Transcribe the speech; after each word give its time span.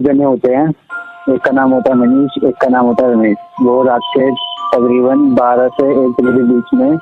जने 0.00 0.24
होते 0.24 0.54
हैं 0.54 0.68
एक 1.34 1.40
का 1.44 1.50
नाम 1.50 1.72
होता 1.72 1.90
है 1.90 1.96
मनीष 1.98 2.44
एक 2.44 2.54
का 2.62 2.68
नाम 2.68 2.86
होता 2.86 3.06
है 3.06 3.12
रमेश। 3.12 3.36
वो 3.62 3.82
रात 3.84 4.00
के 4.16 4.30
तकरीबन 4.74 5.34
बारह 5.34 5.68
से 5.76 5.86
एक 5.90 6.20
बजे 6.20 6.32
के 6.36 6.42
बीच 6.42 6.68
में 6.74 6.98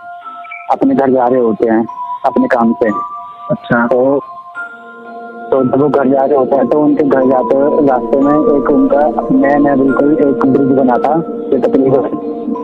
अपने 0.72 0.94
घर 0.94 1.10
जा 1.10 1.26
रहे 1.26 1.40
होते 1.40 1.68
हैं 1.70 1.84
अपने 2.26 2.46
काम 2.54 2.72
से। 2.82 2.88
अच्छा। 3.50 3.86
तो 3.86 3.98
तो 5.50 5.62
जब 5.64 5.80
वो 5.82 5.88
घर 5.88 6.08
जा 6.08 6.24
रहे 6.24 6.36
होते 6.38 6.56
हैं 6.56 6.66
तो 6.68 6.80
उनके 6.84 7.04
घर 7.04 7.28
जाते 7.30 7.58
रास्ते 7.88 8.20
में 8.20 8.32
एक 8.32 8.70
उनका 8.70 9.00
नया 9.32 9.58
नया 9.58 9.74
बिल्कुल 9.76 10.12
एक 10.28 10.46
ब्रिज 10.46 10.70
बना 10.78 10.96
था 11.04 11.14
जो 11.18 11.58
तकरीबन 11.58 12.08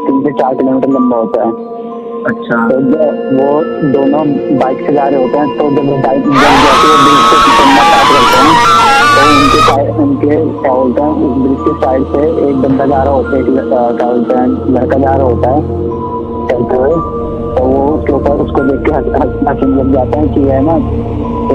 तीन 0.07 0.23
से 0.25 0.33
चार 0.41 0.55
किलोमीटर 0.55 0.89
लंबा 0.89 1.17
होता 1.17 1.45
है। 1.45 1.81
अच्छा। 2.27 2.69
तो 2.69 2.81
जब 2.81 3.15
वो 3.37 3.62
दोनों 3.93 4.27
बाइक 4.59 4.87
से 4.87 4.93
जा 4.93 5.09
रहे 5.09 5.23
होते 5.23 5.39
हैं 5.39 5.59
तो 5.59 5.65
जब 5.71 6.03
बाइक 6.03 6.23
जब 6.25 6.33
जाती 6.33 6.89
है 6.91 6.97
ब्रिज 7.05 7.23
से 7.31 7.39
चलना 7.59 7.83
स्टार्ट 7.87 8.09
करते 8.12 8.37
हैं। 8.43 8.73
तो 9.15 9.23
उनके 9.39 9.61
साइड 9.61 9.91
उनके 9.91 10.61
क्या 10.62 10.73
बोलते 10.73 11.03
हैं 11.03 11.09
उस 11.09 11.43
ब्रिज 11.43 11.59
के 11.61 11.87
साइड 11.87 12.03
से 12.03 12.51
एक 12.51 12.57
बंदा 12.57 12.87
जा 12.87 13.03
रहा 13.03 13.15
होता 13.15 13.31
है 13.31 13.41
एक 13.41 13.47
क्या 13.47 14.07
बोलते 14.07 14.35
हैं 14.35 14.75
लड़का 14.75 14.98
जा 14.98 15.15
रहा 15.15 15.27
होता 15.27 15.51
है 15.51 15.61
चलते 16.48 16.77
हुए। 16.77 16.91
तो 17.57 17.65
वो 17.65 17.98
उसके 17.98 18.12
ऊपर 18.12 18.31
उसको 18.31 18.62
देख 18.62 18.87
के 18.87 18.93
हंस- 18.93 19.15
हंस- 19.15 19.48
हंसने 19.48 19.83
लग 19.83 19.93
जाते 19.93 20.19
हैं 20.19 20.34
कि 20.34 20.41
है 20.41 20.61
ना 20.65 20.77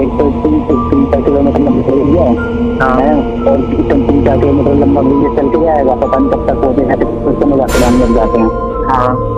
एक 0.02 0.08
तो 0.08 0.24
तीन 0.30 0.60
तीन 0.60 1.06
चार 1.06 1.22
किलोमीटर 1.22 1.58
लंबा 1.58 1.70
ब्रिज 1.70 2.16
है। 2.16 2.34
हाँ। 2.78 3.00
है, 3.00 3.42
और 3.44 3.56
तीन 3.56 4.06
तीन 4.06 4.24
चार 4.24 4.38
किलोमीटर 4.38 4.74
लंबा 4.74 5.02
ब्रिज 5.02 5.36
चल 5.36 5.48
के 5.48 5.64
जाएगा 5.64 5.94
पता 5.94 6.18
नहीं 6.18 6.30
कब 6.30 6.46
तक 6.46 6.54
पहुंचेगा 6.54 6.94
उसको 7.30 7.46
मज़ाक 7.46 7.70
उड़ाने 7.76 7.98
लग 7.98 8.14
जाते 8.14 8.38
हैं। 8.38 8.50
हाँ। 8.88 9.37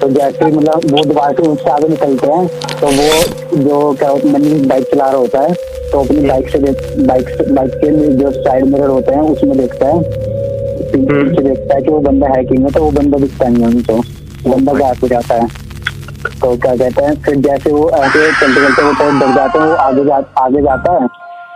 तो 0.00 0.08
जैसे 0.08 0.44
ही 0.44 0.52
मतलब 0.52 0.74
वो 0.74 1.04
दोबारा 1.04 1.32
से 1.32 1.42
उससे 1.42 1.70
आगे 1.70 1.88
निकलते 1.88 2.26
हैं 2.26 2.46
तो 2.80 2.86
वो 2.86 3.22
जो 3.58 3.96
क्या 3.98 4.08
होता 4.08 4.28
है 4.28 4.32
मनी 4.34 4.66
बाइक 4.66 4.84
चला 4.84 5.06
रहा 5.06 5.16
होता 5.16 5.40
है 5.40 5.52
तो 5.92 6.04
अपनी 6.04 6.28
बाइक 6.28 6.50
से 6.50 6.58
देख- 6.58 7.08
बाइक 7.08 7.28
से 7.28 7.52
बाइक 7.52 7.70
के 7.70 8.06
जो 8.06 8.30
साइड 8.30 8.64
मिरर 8.64 8.86
होते 8.86 9.12
हैं 9.12 9.20
उसमें 9.20 9.58
देखता 9.58 9.86
है। 9.86 9.92
हम्म। 9.92 11.28
पीछे 11.28 11.42
देखता 11.42 11.74
है 11.74 11.82
कि 11.82 11.90
वो 11.90 11.98
बंदा 11.98 12.26
है 12.28 12.44
कि 12.44 12.54
नहीं 12.54 12.72
तो 12.72 12.82
वो 12.82 12.90
बंदा 12.90 13.18
दिखता 13.18 13.48
नहीं 13.48 13.62
है 13.62 13.68
उनको। 13.68 13.94
वो 14.50 14.56
बंदा 14.56 14.72
गायब 14.72 14.96
हो 15.02 15.08
जाता 15.08 15.34
है। 15.34 15.48
तो 16.40 16.56
क्या 16.56 16.76
कहते 16.76 17.02
हैं 17.04 17.22
फिर 17.22 17.34
जैसे 17.36 17.72
वो 17.72 17.90
ऐसे 17.90 18.32
चलते 18.32 18.66
चलते 18.66 18.82
वो 18.82 18.92
थोड़ा 18.92 19.20
डर 19.20 19.34
जाते 19.34 19.58
हैं 19.58 19.66
वो 19.66 19.74
आगे 19.74 20.04
जा 20.04 20.22
आगे 20.38 20.62
जाता 20.62 20.92
है। 20.92 21.08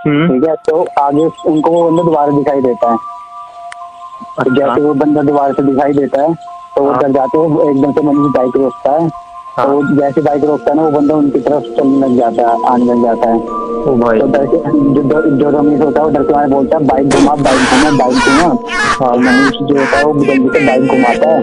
हम्म, 0.06 0.28
ठीक 0.28 0.48
है 0.48 0.54
तो 0.68 0.86
आगे 0.98 1.50
उनको 1.50 1.70
वो 1.70 1.90
बंदा 1.90 2.02
दोबारा 2.02 2.32
दिखाई 2.36 2.60
देता 2.60 2.90
है। 2.90 2.96
और 4.38 4.56
जैसे 4.56 4.80
वो 4.80 4.94
बंदा 4.94 5.22
दोबारा 5.22 5.52
से 5.52 5.62
दिखाई 5.62 5.92
देता 5.92 6.22
है 6.22 6.53
तो 6.76 6.82
वो 6.82 6.90
हाँ। 6.90 7.02
डर 7.02 7.10
जाते 7.12 7.38
हैं 7.38 7.70
एकदम 7.70 7.92
से 7.92 8.06
मनीष 8.06 8.32
बाइक 8.36 8.56
रोकता 8.56 8.92
है 8.92 9.08
हाँ। 9.56 9.66
तो 9.66 9.96
जैसे 9.96 10.20
बाइक 10.22 10.44
रोकता 10.44 10.70
है 10.70 10.76
ना 10.76 10.82
वो 10.82 10.90
बंदा 10.90 11.14
उनकी 11.14 11.40
तरफ़ 11.40 11.64
चलने 11.76 12.06
लग 12.06 12.16
जाता 12.18 12.48
है 12.50 12.72
आने 12.72 12.84
लग 12.84 13.02
जाता 13.04 13.30
है 13.30 13.38
तो 13.84 13.94
डर 14.26 14.46
के 14.46 14.58
जो 14.94 15.02
जो- 15.38 15.52
रमेश 15.54 15.80
होता 15.80 16.00
है 16.00 16.06
वो 16.06 16.10
डर 16.12 16.22
के 16.22 16.32
मारे 16.34 16.48
बोलता 16.52 16.76
है 16.78 16.86
बाइक 16.86 17.14
घुमा 17.16 17.34
बाइक 17.42 17.74
घुमा 17.74 17.90
बाइक 17.98 18.16
घुमा 18.28 19.08
और 19.08 19.18
मनीष 19.18 19.58
जो 19.62 19.78
होता 19.78 19.96
है 19.98 20.04
वो 20.04 20.24
जल्दी 20.24 20.48
से 20.58 20.66
बाइक 20.66 20.90
घुमाता 20.90 21.28
है 21.30 21.40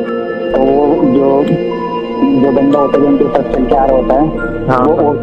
तो 0.52 0.60
वो 0.62 1.04
जो 1.14 1.30
जो 2.42 2.52
बंदा 2.52 2.80
होता 2.80 2.98
है 2.98 3.04
जो 3.04 3.08
उनके 3.08 3.28
साथ 3.28 3.52
चल 3.54 3.66
के 3.66 3.76
आ 3.76 3.86
रहा 3.86 3.98
होता 3.98 4.16
है 4.16 4.68
हाँ। 4.68 4.80
वो 4.86 5.14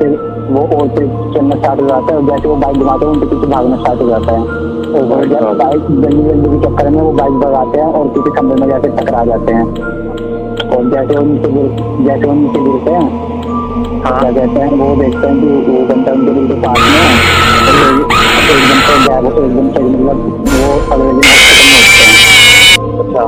वो 0.49 0.61
और 0.77 0.89
से 0.89 1.07
चलना 1.35 1.57
स्टार्ट 1.57 1.81
हो 1.81 1.87
जाता 1.87 2.13
है 2.13 2.17
और 2.19 2.25
जैसे 2.27 2.49
वो 2.49 2.55
बाइक 2.57 2.77
घुमाते 2.79 3.07
हैं 3.07 3.13
उनके 3.13 3.27
पीछे 3.27 3.47
भागना 3.47 3.77
स्टार्ट 3.77 4.01
हो 4.03 4.09
जाता 4.09 4.33
है। 4.33 4.41
ओ 4.41 4.99
और 4.99 5.05
भाई 5.09 5.29
जब 5.29 5.43
बाइक 5.59 5.81
जल्दी 6.03 6.23
जल्दी 6.23 6.49
के 6.51 6.59
चक्कर 6.67 6.89
में 6.91 7.01
वो 7.01 7.13
बाइक 7.13 7.35
भगाते 7.41 7.81
हैं 7.81 7.89
और 7.93 8.09
किसी 8.15 8.31
खंभे 8.37 8.55
में 8.61 8.69
जाके 8.69 8.89
टकरा 8.99 9.25
जाते 9.25 9.53
हैं। 9.53 9.67
और 10.69 10.91
जैसे 10.91 11.17
वो 11.17 11.25
नीचे 11.27 11.51
गिर 11.53 11.69
जैसे 12.07 12.25
वो 12.27 12.35
नीचे 12.35 12.61
गिरते 12.61 12.91
हैं 12.91 13.07
तो 13.79 14.05
हाँ। 14.05 14.19
क्या 14.21 14.31
कहते 14.31 14.61
हैं 14.61 14.71
वो 14.79 14.95
देखते 14.97 15.27
हैं 15.27 15.35
कि 15.41 15.47
वो 15.71 15.81
बंदा 15.87 16.13
उनके 16.13 16.33
बिल्कुल 16.33 16.57
पास 16.63 16.79
में 16.79 16.87
है। 16.89 17.11
तो 17.59 17.73
वो 17.75 17.85
एकदम 18.55 18.79
से 18.81 18.95
गैप 19.05 19.25
एकदम 19.39 19.67
से 19.69 19.81
मतलब 19.83 20.19
वो 20.49 20.69
अगले 20.93 21.11
दिन 21.11 21.25
हॉस्पिटल 21.29 21.69
में 21.69 21.79
उठते 21.79 22.05
हैं। 22.05 22.17
अच्छा। 22.99 23.23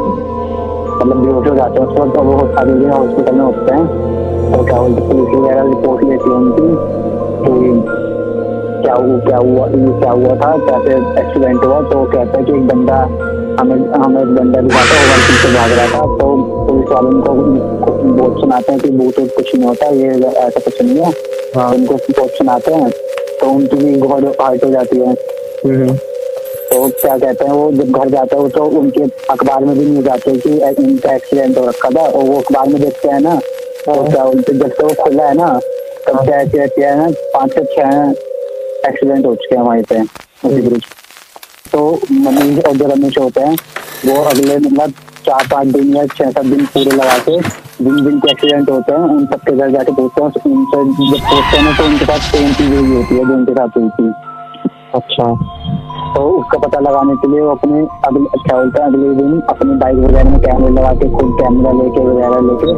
मतलब 0.96 1.16
बेहोश 1.16 1.46
हो 1.48 1.54
जाते 1.56 1.80
हैं 1.80 1.86
उस 1.86 1.98
वक्त 1.98 2.16
वो 2.18 2.34
अगले 2.60 2.74
दिन 2.80 2.90
हॉस्पिटल 2.90 3.34
में 3.34 3.44
उठते 3.44 3.74
हैं। 3.74 3.86
तो 4.52 4.64
क्या 4.64 4.78
बोलते 4.80 5.00
पुलिस 5.08 5.28
वगैरह 5.34 5.62
रिपोर्ट 5.62 6.04
लेती 6.04 6.30
है 6.30 6.36
उनकी। 6.36 6.68
कि 7.40 7.98
क्या 8.82 8.94
हुआ 8.94 9.18
क्या 9.20 9.38
हुआ 9.38 9.66
ये 9.68 9.92
क्या 10.00 10.10
हुआ 10.12 10.34
था 10.36 10.50
कैसे 10.60 10.94
एक्सीडेंट 11.20 11.64
हुआ 11.64 11.80
तो 11.90 12.04
कहते 12.06 12.38
हैं 12.38 12.44
कि 12.46 12.52
एक 12.52 12.66
बंदा 12.66 12.96
हमें 13.60 13.76
हमें 13.94 14.20
एक 14.20 14.34
बंदा 14.34 14.60
दिखाता 14.60 14.94
है 14.94 15.06
वो 15.06 15.16
पीछे 15.22 15.52
भाग 15.54 15.72
रहा 15.72 15.86
था 15.88 16.00
तो 16.18 16.28
पुलिस 16.66 16.90
वाले 16.90 17.08
उनको 17.08 17.34
बहुत 18.12 18.40
सुनाते 18.40 18.72
हैं 18.72 18.80
कि 18.80 18.90
भूत 18.92 19.18
कुछ 19.36 19.54
नहीं 19.54 19.66
होता 19.66 19.88
ये 19.94 20.08
ऐसा 20.38 20.60
कुछ 20.60 20.82
नहीं 20.82 20.98
है 20.98 21.12
हाँ 21.56 21.70
उनको 21.72 21.96
बहुत 22.10 22.30
सुनाते 22.36 22.74
हैं 22.74 22.90
तो 23.40 23.50
उनकी 23.50 23.76
भी 23.76 23.96
बहुत 23.98 24.40
हार्ट 24.40 24.64
हो 24.64 24.70
जाती 24.70 24.98
है 24.98 25.14
तो 26.70 26.88
क्या 26.90 27.16
कहते 27.18 27.44
हैं 27.44 27.52
वो 27.52 27.70
जब 27.72 27.90
घर 27.92 28.08
जाते 28.08 28.36
हैं 28.36 28.48
तो 28.50 28.64
उनके 28.78 29.04
अखबार 29.30 29.64
में 29.64 29.78
भी 29.78 29.84
न्यूज़ 29.86 30.08
आती 30.08 30.30
है 30.30 30.36
कि 30.38 30.82
इनका 30.82 31.14
एक्सीडेंट 31.14 31.58
हो 31.58 31.66
रखा 31.66 31.90
था 31.90 32.02
और 32.02 32.24
वो 32.24 32.38
अखबार 32.40 32.68
में 32.68 32.80
देखते 32.80 33.08
हैं 33.08 33.20
ना 33.20 33.34
तो 33.84 34.02
क्या 34.04 34.24
बोलते 34.24 34.52
जब 34.54 34.70
से 34.70 34.82
वो 34.82 34.94
खुला 35.02 35.26
है 35.26 35.34
ना 35.34 35.48
तब 36.10 36.24
क्या 36.26 36.42
क्या 36.44 36.66
क्या 36.68 36.92
है 36.94 37.10
पाँच 37.34 37.52
से 37.54 37.64
छह 37.64 38.88
एक्सीडेंट 38.88 39.26
हो 39.26 39.34
चुके 39.34 39.56
हैं 39.56 39.62
वहीं 39.62 39.82
पे, 39.82 40.00
उसी 40.48 40.62
ब्रिज 40.62 40.84
तो 41.72 41.82
मनीष 42.12 42.64
और 42.64 42.76
जो 42.76 42.86
रमेश 42.86 43.18
होते 43.18 43.40
हैं, 43.40 43.56
वो 44.06 44.22
अगले 44.22 44.56
मतलब 44.56 44.92
चार, 45.26 45.46
पाँच 45.50 45.68
दिन 45.68 45.94
या 45.96 46.04
छह, 46.06 46.30
सात 46.30 46.44
दिन 46.44 46.64
पूरे 46.66 46.90
लगा 46.90 47.18
के 47.28 47.38
जिन 47.38 48.02
जिन 48.04 48.18
के 48.20 48.30
एक्सीडेंट 48.30 48.70
होते 48.70 48.92
हैं, 48.92 48.98
उन 48.98 49.26
सबके 49.26 49.56
घर 49.56 49.70
जाके 49.70 49.92
पूछते 49.92 50.22
हैं 50.22 50.26
उनसे 50.26 50.78
जब 51.10 51.28
पूछते 51.28 51.56
हैं 51.56 51.76
तो 51.76 51.84
उनके 51.84 52.04
साथ 52.04 52.30
सेम 52.30 52.52
चीज़ 52.54 52.74
हुई 52.74 52.96
होती 52.96 53.14
है, 53.14 53.24
जो 53.26 53.34
उनके 53.34 53.52
साथ 53.52 53.76
हुई 53.76 53.88
थी। 53.98 54.12
अच्छा। 54.94 55.26
तो 56.14 56.20
उसका 56.30 56.58
पता 56.58 56.78
लगाने 56.80 57.14
के 57.16 57.28
लिए 57.32 57.40
वो 57.40 57.50
अपने 57.50 57.80
अगले 58.06 58.38
क्या 58.38 58.56
बोलते 58.56 58.82
हैं 58.82 58.86
अगले 58.88 59.10
दिन 59.16 59.40
अपनी 59.50 59.74
बाइक 59.82 59.96
वगैरह 59.98 60.30
में 60.30 60.38
कैमरे 60.40 60.70
लगा 60.72 60.92
के 61.02 61.08
खुद 61.10 61.28
कैमरा 61.40 61.72
लेके 61.80 62.00
वगैरह 62.06 62.40
लेके 62.46 62.72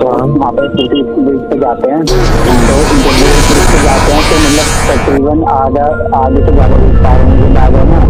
तो 0.00 0.10
हम 0.10 0.34
वहाँ 0.34 0.52
पे 0.52 0.66
स्कूटी 0.68 1.00
ब्रिज 1.22 1.40
पे 1.50 1.58
जाते 1.60 1.90
हैं। 1.90 2.00
तो 2.04 2.12
ब्रिज 2.12 3.64
पे 3.70 3.78
जाते 3.86 4.12
हैं 4.12 4.22
तो 4.28 4.36
मतलब 4.44 4.68
तकरीबन 4.90 5.42
आधा 5.54 5.86
आधे 6.20 6.44
से 6.46 6.52
ज़्यादा 6.52 6.76
विस्तार 6.76 7.24
में 7.24 7.34
जो 7.40 7.48
बैग 7.56 7.74
है 7.74 7.84
ना 7.90 8.00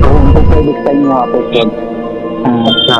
तो 0.00 0.14
उनको 0.16 0.40
कोई 0.54 0.62
दिखता 0.66 0.90
ही 0.90 0.96
नहीं 0.96 1.08
वहाँ 1.08 1.26
पे 1.26 1.38
अच्छा। 2.44 2.98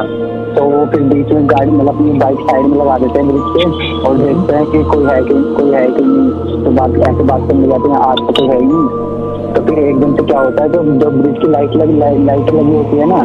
तो 0.55 0.65
वो 0.65 0.85
फिर 0.91 1.03
बीच 1.05 1.33
में 1.33 1.47
गाड़ी 1.49 1.71
मतलब 1.71 1.95
अपनी 1.95 2.13
बाइक 2.19 2.39
साइड 2.51 2.67
में 2.67 2.77
लगा 2.79 2.99
देते 2.99 3.19
हैं 3.19 3.27
ब्रिज 3.29 3.47
पे 3.55 3.63
और 4.09 4.19
देखते 4.19 4.57
हैं 4.57 4.67
कि 4.67 4.83
कोई 4.93 5.05
है 5.07 5.19
कि 5.25 5.43
कोई 5.57 5.73
है 5.73 5.87
कि 5.89 6.05
नहीं। 6.05 6.63
तो 6.65 6.71
बात 6.79 6.91
ऐसे 7.09 7.23
बात 7.33 7.49
करने 7.49 7.67
जाते 7.69 7.89
हैं 7.89 7.99
आज 8.03 8.19
तो 8.19 8.33
कोई 8.33 8.49
है 8.49 8.61
ही 8.61 8.67
नहीं। 8.67 9.13
तो 9.55 9.63
फिर 9.63 9.79
एकदम 9.79 10.15
से 10.17 10.25
क्या 10.25 10.41
होता 10.41 10.63
है 10.63 10.69
जो 10.69 10.83
जो 11.03 11.11
ब्रिज 11.11 11.39
की 11.39 11.51
लाइट 11.51 11.77
लगी 11.77 11.99
लाइट 11.99 12.53
लगी 12.53 12.77
होती 12.77 12.97
है 12.97 13.07
ना 13.09 13.23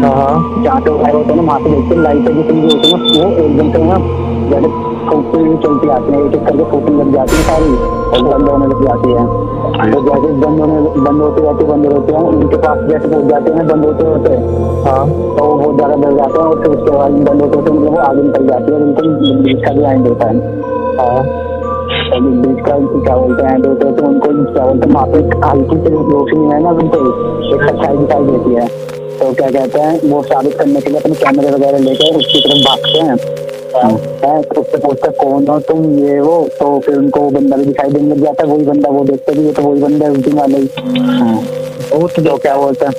हाँ। 0.00 0.62
जहाँ 0.64 0.80
पे 0.80 0.90
वायर 0.90 1.14
होता 1.14 1.30
है 1.30 1.36
ना 1.36 1.42
वहाँ 1.42 1.60
पे 1.60 1.70
देखते 1.70 1.94
हैं 1.94 2.02
लाइटें 2.02 2.34
जितनी 2.34 2.60
भी 2.60 2.66
होती 2.66 2.88
है 2.88 2.98
ना 2.98 3.24
वो 3.24 3.30
एकदम 3.44 3.72
से 3.72 3.84
ना 3.84 3.96
हुई 5.10 5.56
चलती 5.56 5.88
आती 5.88 6.12
है 6.12 6.18
एक 6.26 6.34
एक 6.34 6.44
करके 6.46 6.64
फूकने 6.70 6.96
लग 6.96 7.12
जाती 7.12 7.36
है 7.36 7.42
सारी 7.42 7.72
और 8.10 8.22
बंद 8.28 8.48
होने 8.48 8.66
लग 8.66 8.84
जाती 8.84 9.12
है। 9.12 9.24
तो 9.92 10.00
जैसे 10.00 10.32
बंद 10.40 10.60
होने 10.60 11.00
बंद 11.00 11.22
होते 11.22 11.42
जाते 11.42 11.64
बंद 11.64 11.86
होते 11.86 12.12
हैं 12.12 12.22
उनके 12.30 12.56
पास 12.56 12.78
जैसे 12.90 13.08
पहुँच 13.08 13.24
जाते 13.24 13.52
हैं 13.52 13.66
बंद 13.68 13.84
होते 13.84 14.06
होते। 14.06 14.34
हाँ। 14.88 15.06
तो 15.08 15.44
वो 15.44 15.56
बहुत 15.56 15.76
ज़्यादा 15.76 15.94
डर 15.94 16.16
जाते 16.16 16.38
हैं 16.38 16.46
और 16.46 16.62
फिर 16.62 16.70
उसके 16.70 16.96
बाद 16.96 17.12
बंद 17.28 17.42
होते 17.42 17.58
होते 17.58 17.70
मतलब 17.70 17.92
वो 17.92 18.00
आगे 18.00 18.22
निकल 18.22 18.46
जाती 18.46 18.72
है 18.72 18.78
बिल्कुल 18.84 19.38
ब्रिज 19.42 19.64
का 19.64 19.72
भी 19.72 19.84
एंड 19.84 20.08
होता 20.08 20.28
है। 20.28 20.34
हाँ। 20.98 21.49
और 22.10 22.20
का 22.60 22.76
क्या 23.04 23.16
बोलते 23.16 23.42
हैं 23.42 23.54
एंड 23.54 23.66
होते 23.66 23.86
होते 23.86 24.02
उनको 24.02 24.28
क्या 24.52 24.64
बोलते 24.66 24.88
हैं 24.88 24.94
वहाँ 24.94 25.06
पे 25.06 25.18
हल्की 25.46 25.76
सी 25.76 25.90
रोशनी 26.12 26.46
है 26.52 26.62
ना 26.62 26.70
उनको 26.70 26.98
एक 27.54 27.62
सच्चाई 27.68 27.96
दिखाई 27.96 28.24
देती 28.24 28.54
है। 28.54 28.66
तो 29.18 29.32
क्या 29.32 29.50
कहते 29.50 29.80
हैं 29.80 30.10
वो 30.10 30.22
साबित 30.22 30.54
करने 30.58 30.80
के 30.80 30.90
लिए 30.90 31.00
अपने 31.00 31.14
कैमरे 31.14 31.50
वगैरह 31.50 31.78
लेकर 31.78 32.16
उसकी 32.16 32.40
तरफ़ 32.40 32.64
भागते 32.68 32.98
हैं। 33.00 33.16
हैं, 34.24 34.42
तो 34.42 34.60
उससे 34.60 34.78
पूछते 34.78 35.08
कौन 35.18 35.46
हो 35.48 35.58
तुम 35.68 35.84
ये 35.98 36.20
वो? 36.20 36.36
तो 36.58 36.78
फिर 36.86 36.96
उनको 36.96 37.20
वो 37.20 37.30
बंदा 37.30 37.56
भी 37.56 37.64
दिखाई 37.64 37.90
देने 37.90 38.08
लग 38.08 38.22
जाता 38.24 38.46
है 38.46 38.52
वही 38.52 38.64
बंदा 38.66 38.90
वो 38.90 39.04
देखते 39.04 39.32
भी 39.32 39.52
तो 39.52 39.62
वही 39.62 39.82
बंदा 39.82 40.06
है 40.06 40.12
उसी 40.12 40.30
वाला 40.30 40.58
ही। 40.58 40.66
वो 41.92 42.08
तो 42.08 42.22
जो 42.22 42.36
क्या 42.38 42.56
बोलते 42.56 42.86
हैं 42.86 42.92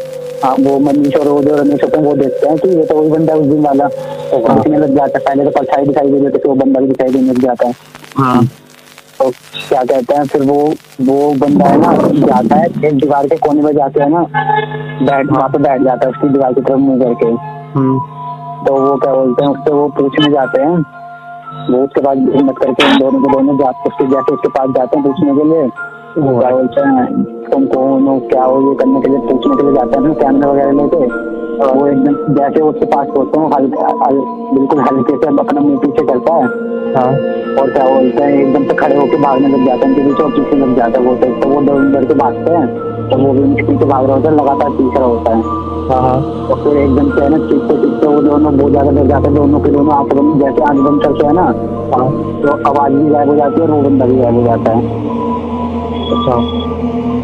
हाँ 0.44 0.56
वो 0.60 0.78
मनीष 0.80 1.16
और 1.16 1.28
वो 1.28 1.42
जो 1.44 1.56
रमेश 1.56 1.84
होते 1.84 1.98
हैं 1.98 2.06
वो 2.06 2.14
देखते 2.16 2.48
हैं 2.48 2.57
कि 2.57 2.69
ये 2.69 2.84
तो 2.84 2.96
वही 2.96 3.10
बंदा 3.10 3.34
है 3.34 3.40
उस 3.40 3.48
दिन 3.48 3.62
वाला 3.62 3.88
तो 3.88 4.38
दिखने 4.48 4.78
लग 4.78 4.96
जाता 4.96 5.19
है 5.19 5.25
पहले 5.25 5.44
तो 5.44 5.52
परछाई 5.60 5.86
दिखाई 5.86 6.10
दे 6.12 6.18
रही 6.18 6.30
थी 6.30 6.38
तो 6.38 6.50
वो 6.50 6.56
बंदा 6.56 6.80
भी 6.80 6.88
दिखाई 6.88 7.10
देने 7.10 7.31
लग 7.31 7.42
जाता 7.42 7.68
है। 7.68 7.74
हाँ। 8.18 8.44
तो 8.46 8.61
क्या 9.51 9.83
कहते 9.83 10.15
हैं 10.15 10.25
फिर 10.25 10.42
वो 10.42 10.57
वो 11.01 11.15
बंदा 11.39 11.65
है 11.65 11.77
ना 11.77 11.92
जाता 12.19 12.56
है 12.56 12.65
एक 12.88 12.98
दीवार 12.98 13.27
के 13.27 13.38
कोने 13.38 13.62
में 13.62 13.71
जाते 13.74 14.01
है 14.01 14.09
ना 14.09 14.21
बैठ 15.01 15.31
वहाँ 15.31 15.48
पे 15.50 15.57
बैठ 15.57 15.81
जाता 15.81 16.07
है 16.07 16.12
उसकी 16.12 16.30
दीवार 16.30 16.53
की 16.53 16.62
तरफ़ 16.62 16.80
मुँह 16.80 17.00
करके। 17.00 17.27
हम्म। 17.74 18.00
तो 18.65 18.74
वो 18.75 18.95
क्या 18.98 19.13
बोलते 19.13 19.44
हैं 19.44 19.51
उससे 19.51 19.74
वो 19.74 19.88
पूछने 19.98 20.31
जाते 20.31 20.62
हैं 20.62 20.77
वो 21.69 21.83
उसके 21.83 22.01
बाद 22.01 22.18
हिम्मत 22.36 22.57
करके 22.57 22.92
दोनों 22.98 23.19
के 23.21 23.31
दोनों 23.31 23.57
जाते 23.57 23.89
उसके 23.89 24.07
जैसे 24.07 24.33
उसके 24.33 24.50
पास 24.50 24.69
जाते 24.77 25.00
हैं 25.00 25.06
पूछने 25.07 25.36
के 25.36 25.48
लिए 25.50 25.68
क्या 26.12 26.50
बोलते 26.50 26.81
हैं? 26.81 27.06
तुम 27.52 27.66
कौन 27.66 28.08
हो 28.08 28.19
क्या 28.30 28.44
हो 28.44 28.56
ये 28.62 28.74
करने 28.75 29.02
के 29.02 29.10
लिए 29.10 29.19
पूछने 29.28 29.56
के 29.56 29.63
लिए 29.63 29.74
जाते 29.74 30.00
हैं 30.00 30.08
ना 30.08 30.13
कैमरा 30.13 30.50
वगैरह 30.52 30.72
लेके। 30.72 31.30
और 31.62 31.78
वो 31.78 31.86
एकदम 31.88 32.34
जैसे 32.36 32.62
उसके 32.62 32.86
पास 32.86 33.08
पहुँचते 33.08 33.40
हैं 33.40 33.50
हल्का 33.54 33.88
हल, 34.02 34.18
बिल्कुल 34.54 34.80
हल्के 34.80 35.16
से 35.18 35.28
अपना 35.40 35.62
मुँह 35.62 35.78
पीछे 35.78 36.06
करता 36.06 36.34
है। 36.34 36.46
हाँ। 36.96 37.12
और 37.62 37.72
क्या 37.72 37.86
बोलते 37.88 38.24
हैं 38.24 38.31
एकदम 38.34 38.63
से 38.63 38.74
खड़े 38.74 38.96
होकर 38.96 39.22
भागने 39.22 39.48
लग 39.48 39.66
जाते 39.66 39.88
हैं 39.88 39.96
पीछे 39.96 40.24
और 40.24 40.31
पीछे 40.31 40.58
लग 40.58 40.75
जाता 40.78 41.00
है 41.00 41.06
वो 41.06 41.16
तो। 41.16 41.50
वो 41.50 41.62
डर 41.62 41.86
डर 41.94 42.06
के 42.06 42.14
भागते 42.14 42.52
हैं। 42.52 42.68
तो 43.10 43.18
वो 43.18 43.31
भी 43.34 43.44
उनके 43.44 43.64
पीछे 43.64 43.86
भाग 43.86 44.06
रहा 44.06 44.16
होता 44.16 44.30
है 44.30 44.36
लगातार 44.36 44.69
पीछे 44.72 45.04
होता 45.04 45.36
है। 45.36 45.60
हाँ 45.92 46.02
हाँ। 46.02 46.18
और 46.48 46.64
फिर 46.64 46.78
एकदम 46.78 47.10
से 47.16 47.24
है 47.24 47.30
ना 47.30 47.38
चीखते 47.48 47.78
चीखते 47.81 48.07
वो 48.07 48.22
दोनों 48.22 48.57
बहुत 48.57 48.72
ज़्यादा 48.72 48.92
डर 48.92 49.07
जाते 49.07 49.28
हैं 49.28 49.36
दोनों 49.36 49.60
के 49.60 49.72
दोनों 49.72 49.94
आँखें 49.96 50.18
बंद 50.18 50.44
जैसे 50.44 50.64
आँख 50.64 50.84
बंद 50.90 51.04
करते 51.04 51.25
हैं 51.28 51.34
ना 51.34 51.46
हाँ। 51.96 52.12
तो 52.42 52.60
आवाज़ 52.69 52.94
भी 52.94 53.10
गायब 53.10 53.30
हो 53.30 53.36
जाती 53.36 53.62
है 53.62 53.68
और 53.68 53.74
वो 53.74 53.81
बंदा 53.81 54.06
भी 54.06 54.22
गायब 54.22 54.36
हो 54.36 54.44
जाता 54.44 54.72
है। 54.72 55.19
अच्छा। 56.12 56.36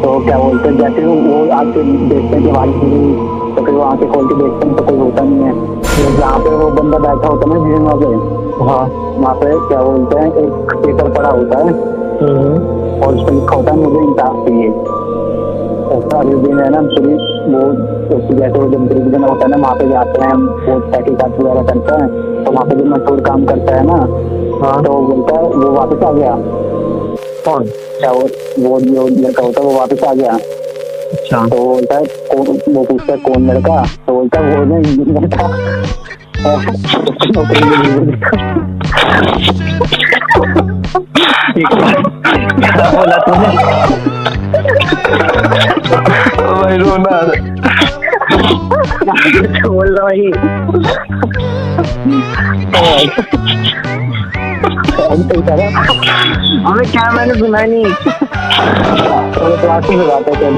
तो 0.02 0.20
क्या 0.26 0.38
बोलते 0.40 0.70
हैं 0.70 0.78
जैसे 0.78 1.06
वो 1.06 1.38
आके 1.54 1.84
देखते 2.10 2.36
हैं 2.36 2.44
कि 2.44 2.52
पूरी 2.80 3.00
तो 3.56 3.64
फिर 3.66 3.74
वो 3.74 3.82
आँखें 3.82 4.12
खोल 4.12 4.28
के 4.28 4.36
देखते 4.36 4.68
हैं 4.68 4.76
तो 4.76 4.84
कोई 4.84 4.98
होता 5.00 5.24
नहीं 5.24 5.42
है। 5.42 5.54
तो 5.82 6.18
जहाँ 6.18 6.40
पे 6.40 6.50
वो 6.50 6.70
बंदा 6.72 6.98
बैठा 6.98 7.28
होता 7.28 7.50
है 7.50 7.54
ना 7.54 7.60
जिस 7.66 7.80
वहाँ 7.80 7.96
पे 7.98 8.10
हाँ। 8.64 8.84
वहाँ 9.18 9.34
पे 9.36 9.48
क्या 9.68 9.82
बोलते 9.84 10.20
हैं 10.20 10.28
एक 10.34 10.76
पेपर 10.76 11.10
पड़ा 11.18 11.30
होता 11.30 11.58
है। 11.58 11.72
हम्म। 12.22 13.02
और 13.04 13.16
उस 13.16 13.24
पर 13.24 13.34
लिखा 13.34 13.56
होता 13.56 13.72
है 13.72 13.78
मुझे 13.78 14.00
इंसाफ 14.00 14.46
चाहिए। 14.46 14.70
अगले 15.88 16.36
दिन 16.38 16.60
है 16.60 16.70
ना 16.70 16.82
पूरी 16.84 17.14
वो 17.52 17.62
जैसे 18.38 18.60
वो 18.60 18.68
जब 18.70 18.88
दिन 18.88 19.24
होता 19.24 19.46
है 19.46 19.50
ना 19.52 19.58
वहाँ 19.58 19.76
पे 19.76 19.88
जाते 19.90 20.22
हैं 20.22 20.34
वो 20.34 20.80
तहकीकात 20.80 21.40
वगैरह 21.40 21.64
करते 21.64 22.02
हैं 22.02 22.44
तो 22.46 22.52
वहाँ 22.52 22.66
पे 22.66 22.76
जो 22.76 22.86
मशहूर 22.86 23.20
काम 23.28 23.46
करता 23.46 23.76
है 23.76 23.86
ना। 23.88 23.98
हाँ। 24.64 24.84
तो 24.84 24.92
वो 24.92 25.02
बोलता 25.08 25.38
है 25.38 25.44
वो 25.44 25.72
वापस 25.72 26.04
आ 26.04 26.12
गया। 26.12 26.34
कौन? 27.48 27.64
क्या 28.00 28.12
वो 28.12 28.30
वो 28.60 28.80
जो 28.82 29.08
लड़का 29.08 29.44
होता 29.44 29.62
है 29.62 29.66
वो 29.68 29.74
वापस 29.80 30.04
आ 30.04 30.14
गया। 30.14 30.32
अच्छा। 30.32 31.48
तो 31.48 31.56
वो 31.56 31.66
बोलता 31.66 31.96
है 31.96 32.04
कौन 32.06 32.74
वो 32.76 32.84
पूछता 32.84 33.14
है 33.14 33.20
कौन 33.20 33.52
लड़का? 33.52 33.86
तो 34.08 34.14
बोलता 34.14 34.40
है 34.40 34.58
वो 34.58 34.64
ना 34.64 34.78
इंजीनियर 34.78 35.28
था 35.30 35.48
बोला 42.96 43.18
तूने 43.18 43.50
भाई 46.54 46.78
रोना 46.78 47.16
है। 47.16 47.26
बोल 49.68 49.90
रहा 49.96 50.08
भाई 52.72 53.10
हमें 56.66 56.86
क्या 56.92 57.12
मैंने 57.12 57.34
सुना 57.40 57.62
नहीं? 57.62 57.86
क्लास 59.60 59.90
में 59.90 60.06
जाते 60.08 60.32
थे 60.32 60.50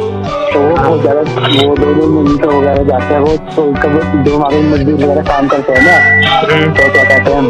तो 0.53 0.59
वो 0.59 0.75
बहुत 0.75 1.01
ज़्यादा 1.01 1.21
वो 1.21 1.75
दो 1.75 1.93
दो 1.93 2.05
मिनट 2.13 2.45
वगैरह 2.45 2.83
जाते 2.83 3.13
हैं 3.13 3.19
वो 3.19 3.33
तो 3.55 3.61
कब 3.81 4.23
जो 4.27 4.35
हमारे 4.37 4.61
मजदूर 4.61 4.95
वगैरह 5.03 5.23
काम 5.31 5.47
करते 5.47 5.73
हैं 5.73 5.81
ना 5.81 5.95
तो 6.39 6.85
क्या 6.93 7.03
कहते 7.03 7.29
हैं 7.31 7.43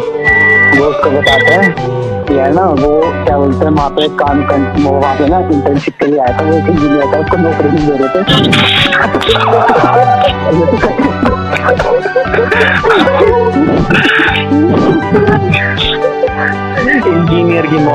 वो 0.78 0.84
उसको 0.86 1.08
बताते 1.10 1.52
हैं 1.52 1.66
कि 2.26 2.34
है 2.34 2.48
ना 2.54 2.64
वो 2.80 2.90
क्या 3.24 3.36
बोलते 3.38 3.64
हैं 3.64 3.72
वहाँ 3.72 3.90
पे 3.90 4.08
काम 4.22 4.36
वो 4.84 4.90
वहाँ 4.90 5.14
पे 5.18 5.24
ना 5.28 5.38
इंटर्नशिप 5.54 5.94
के 6.00 6.06
लिए 6.06 6.20
आया 6.20 6.32
था 6.38 6.42
वो 6.50 6.54
एक 6.58 6.68
इंजीनियर 6.68 7.06
था 7.14 7.18
उसको 7.20 7.36
नौकरी 7.36 7.68
नहीं 7.70 7.84
दे 7.86 7.94
रहे 7.96 8.08
थे। 8.08 8.22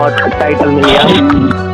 इंजीनियर 0.09 0.39
टाइटल 0.39 0.69
मिल 0.69 0.85
गया। 0.85 1.64